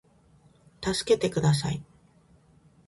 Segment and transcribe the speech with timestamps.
[0.81, 1.83] たすけてください